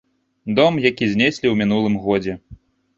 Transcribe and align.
Дом, 0.59 0.79
які 0.89 1.05
знеслі 1.13 1.37
ў 1.49 1.55
мінулым 1.63 1.95
годзе. 2.09 2.41